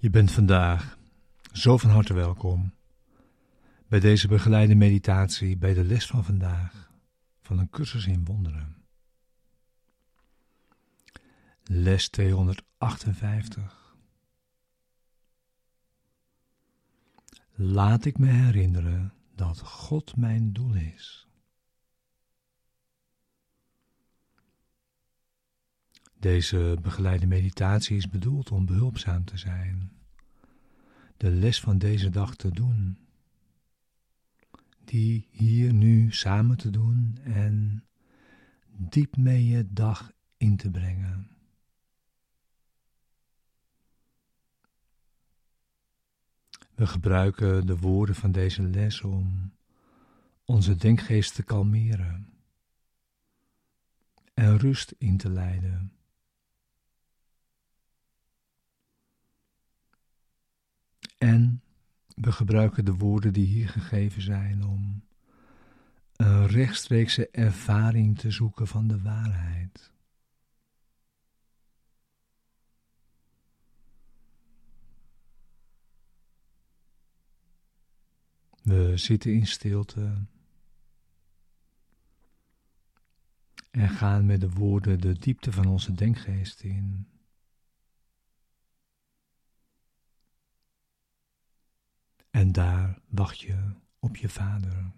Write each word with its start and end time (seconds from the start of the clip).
Je 0.00 0.10
bent 0.10 0.30
vandaag 0.30 0.98
zo 1.52 1.76
van 1.76 1.90
harte 1.90 2.14
welkom 2.14 2.72
bij 3.86 4.00
deze 4.00 4.28
begeleide 4.28 4.74
meditatie 4.74 5.56
bij 5.56 5.74
de 5.74 5.84
les 5.84 6.06
van 6.06 6.24
vandaag 6.24 6.90
van 7.40 7.58
een 7.58 7.70
cursus 7.70 8.06
in 8.06 8.24
wonderen. 8.24 8.76
Les 11.62 12.08
258. 12.08 13.96
Laat 17.54 18.04
ik 18.04 18.18
me 18.18 18.26
herinneren 18.26 19.12
dat 19.34 19.60
God 19.60 20.16
mijn 20.16 20.52
doel 20.52 20.74
is. 20.74 21.27
Deze 26.18 26.78
begeleide 26.82 27.26
meditatie 27.26 27.96
is 27.96 28.08
bedoeld 28.08 28.50
om 28.50 28.66
behulpzaam 28.66 29.24
te 29.24 29.36
zijn, 29.36 29.92
de 31.16 31.30
les 31.30 31.60
van 31.60 31.78
deze 31.78 32.10
dag 32.10 32.36
te 32.36 32.50
doen, 32.50 32.98
die 34.84 35.28
hier 35.30 35.72
nu 35.72 36.12
samen 36.12 36.56
te 36.56 36.70
doen 36.70 37.18
en 37.22 37.84
diep 38.66 39.16
mee 39.16 39.46
je 39.46 39.66
dag 39.72 40.12
in 40.36 40.56
te 40.56 40.70
brengen. 40.70 41.28
We 46.74 46.86
gebruiken 46.86 47.66
de 47.66 47.76
woorden 47.76 48.14
van 48.14 48.32
deze 48.32 48.62
les 48.62 49.00
om 49.00 49.52
onze 50.44 50.76
denkgeest 50.76 51.34
te 51.34 51.42
kalmeren 51.42 52.28
en 54.34 54.58
rust 54.58 54.94
in 54.98 55.16
te 55.16 55.30
leiden. 55.30 55.92
En 61.18 61.62
we 62.28 62.34
gebruiken 62.34 62.84
de 62.84 62.94
woorden 62.94 63.32
die 63.32 63.46
hier 63.46 63.68
gegeven 63.68 64.22
zijn 64.22 64.64
om 64.66 65.02
een 66.16 66.46
rechtstreekse 66.46 67.28
ervaring 67.30 68.18
te 68.18 68.30
zoeken 68.30 68.66
van 68.66 68.88
de 68.88 69.02
waarheid. 69.02 69.92
We 78.62 78.96
zitten 78.96 79.32
in 79.32 79.46
stilte 79.46 80.26
en 83.70 83.88
gaan 83.88 84.26
met 84.26 84.40
de 84.40 84.50
woorden 84.50 85.00
de 85.00 85.18
diepte 85.18 85.52
van 85.52 85.66
onze 85.66 85.92
denkgeest 85.92 86.60
in. 86.60 87.06
En 92.30 92.52
daar 92.52 92.98
wacht 93.08 93.40
je 93.40 93.72
op 93.98 94.16
je 94.16 94.28
vader. 94.28 94.92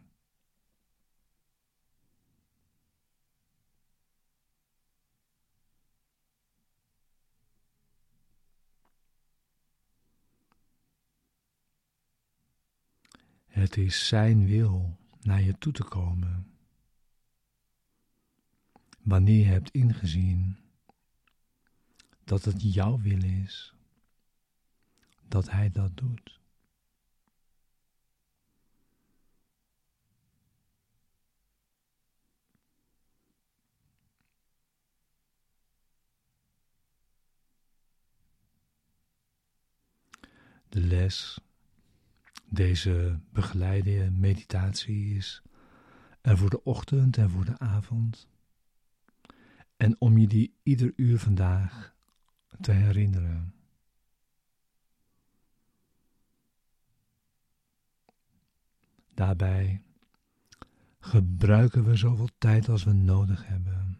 Het 13.47 13.77
is 13.77 14.09
Zijn 14.09 14.47
wil 14.47 14.97
naar 15.21 15.43
je 15.43 15.59
toe 15.59 15.73
te 15.73 15.85
komen. 15.85 16.51
Wanneer 19.03 19.39
je 19.39 19.45
hebt 19.45 19.71
ingezien 19.71 20.57
dat 22.25 22.45
het 22.45 22.75
jouw 22.75 22.99
wil 22.99 23.23
is, 23.23 23.75
dat 25.29 25.51
Hij 25.51 25.71
dat 25.71 25.97
doet. 25.97 26.41
De 40.71 40.81
les, 40.81 41.41
deze 42.45 43.21
begeleide 43.33 44.11
meditatie 44.11 45.17
is 45.17 45.43
er 46.21 46.39
voor 46.39 46.51
de 46.51 46.63
ochtend 46.63 47.17
en 47.17 47.31
voor 47.31 47.45
de 47.45 47.59
avond. 47.59 48.29
En 49.77 50.01
om 50.01 50.19
je 50.19 50.27
die 50.27 50.55
ieder 50.63 50.93
uur 50.97 51.19
vandaag 51.19 51.95
te 52.61 52.73
herinneren. 52.73 53.55
Daarbij 59.15 59.83
gebruiken 60.99 61.85
we 61.85 61.97
zoveel 61.97 62.29
tijd 62.39 62.69
als 62.69 62.85
we 62.85 62.93
nodig 62.93 63.47
hebben. 63.47 63.99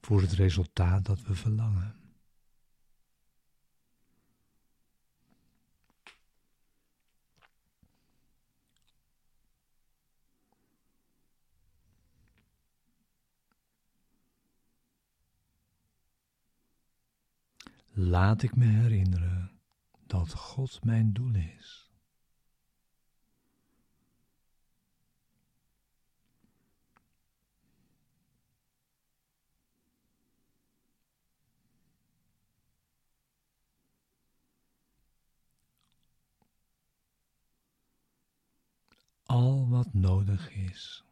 Voor 0.00 0.20
het 0.20 0.32
resultaat 0.32 1.04
dat 1.04 1.22
we 1.22 1.34
verlangen. 1.34 1.99
Laat 18.02 18.42
ik 18.42 18.56
me 18.56 18.64
herinneren 18.64 19.60
dat 20.06 20.32
God 20.32 20.84
mijn 20.84 21.12
doel 21.12 21.34
is. 21.34 21.90
Al 39.22 39.68
wat 39.68 39.94
nodig 39.94 40.50
is, 40.50 41.04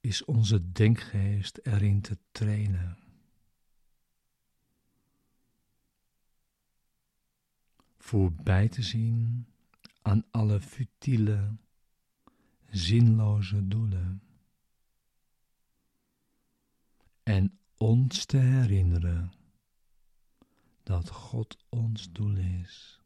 is 0.00 0.24
onze 0.24 0.72
denkgeest 0.72 1.58
erin 1.62 2.00
te 2.00 2.18
trainen. 2.32 3.05
Voorbij 8.06 8.68
te 8.68 8.82
zien 8.82 9.46
aan 10.02 10.24
alle 10.30 10.60
futiele, 10.60 11.56
zinloze 12.70 13.68
doelen. 13.68 14.22
En 17.22 17.58
ons 17.76 18.24
te 18.24 18.36
herinneren 18.36 19.32
dat 20.82 21.10
God 21.10 21.56
ons 21.68 22.12
doel 22.12 22.36
is. 22.36 23.00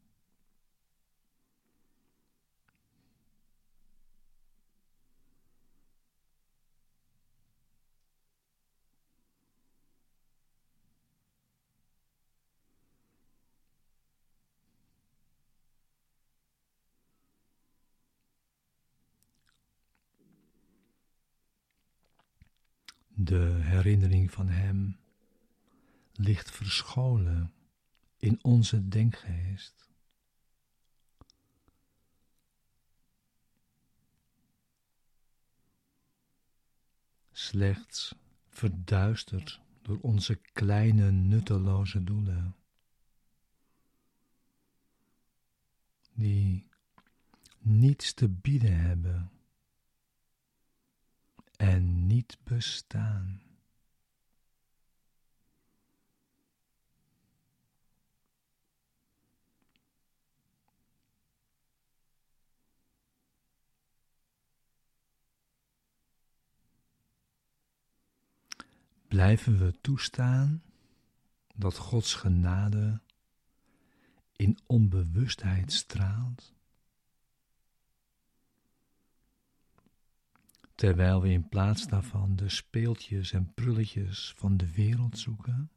De 23.23 23.59
herinnering 23.61 24.31
van 24.31 24.47
Hem 24.47 24.97
ligt 26.11 26.51
verscholen 26.51 27.53
in 28.17 28.43
onze 28.43 28.87
denkgeest. 28.87 29.89
Slechts 37.31 38.15
verduisterd 38.49 39.61
door 39.81 39.99
onze 39.99 40.35
kleine 40.35 41.11
nutteloze 41.11 42.03
doelen, 42.03 42.55
die 46.13 46.67
niets 47.59 48.13
te 48.13 48.29
bieden 48.29 48.79
hebben 48.79 49.15
en 49.15 49.40
bestaan. 52.43 53.41
blijven 69.11 69.57
we 69.57 69.81
toestaan 69.81 70.63
dat 71.55 71.77
Gods 71.77 72.13
genade 72.13 73.01
in 74.35 74.57
onbewustheid 74.65 75.71
straalt? 75.71 76.53
Terwijl 80.81 81.21
we 81.21 81.29
in 81.29 81.49
plaats 81.49 81.87
daarvan 81.87 82.35
de 82.35 82.49
speeltjes 82.49 83.31
en 83.31 83.53
prulletjes 83.53 84.33
van 84.37 84.57
de 84.57 84.71
wereld 84.71 85.17
zoeken? 85.17 85.71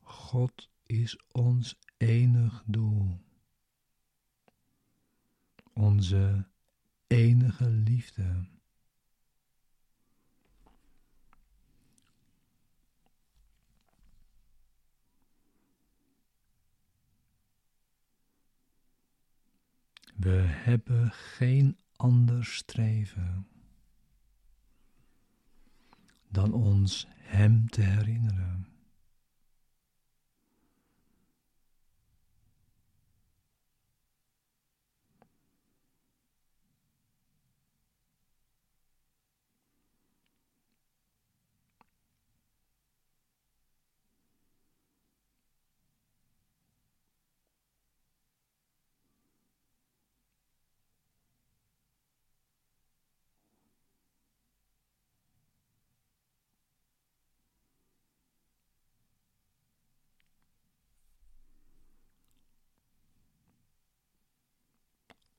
God 0.00 0.68
is 0.82 1.16
ons 1.32 1.78
enig 1.96 2.62
doel, 2.66 3.20
onze 5.72 6.50
We 20.22 20.42
hebben 20.46 21.10
geen 21.10 21.78
ander 21.96 22.44
streven 22.44 23.46
dan 26.28 26.52
ons 26.52 27.06
Hem 27.10 27.68
te 27.68 27.80
herinneren. 27.80 28.71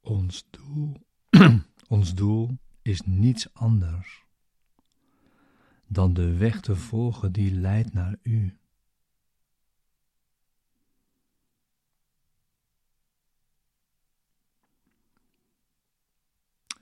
Ons 0.04 0.46
doel, 0.50 1.00
ons 1.96 2.14
doel 2.14 2.58
is 2.82 3.02
niets 3.02 3.54
anders 3.54 4.24
dan 5.88 6.14
de 6.14 6.38
weg 6.38 6.60
te 6.62 6.76
volgen 6.76 7.32
die 7.32 7.52
leidt 7.52 7.94
naar 7.94 8.16
U. 8.22 8.58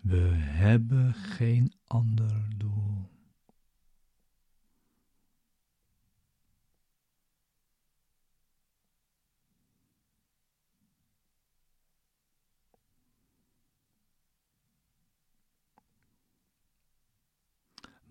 We 0.02 0.36
hebben 0.36 1.14
geen 1.14 1.74
ander 1.88 2.48
doel. 2.58 3.10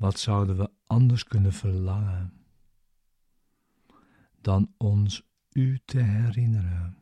Wat 0.00 0.18
zouden 0.18 0.56
we 0.56 0.70
anders 0.86 1.24
kunnen 1.24 1.52
verlangen 1.52 2.44
dan 4.40 4.74
ons 4.76 5.22
U 5.52 5.80
te 5.84 5.98
herinneren? 5.98 6.96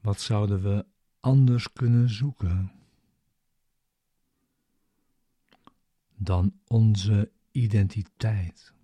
Wat 0.00 0.20
zouden 0.20 0.62
we 0.62 0.86
anders 1.20 1.72
kunnen 1.72 2.08
zoeken 2.08 2.72
dan 6.14 6.60
onze 6.66 7.32
identiteit? 7.50 8.74